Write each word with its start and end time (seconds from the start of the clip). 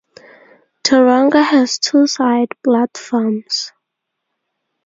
Tooronga 0.83 1.43
has 1.43 1.77
two 1.77 2.07
side 2.07 2.47
platforms. 2.63 3.71